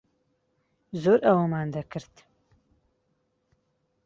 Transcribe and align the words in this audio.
زۆر 1.03 1.19
ئەوەمان 1.25 1.67
دەکرد. 1.75 2.15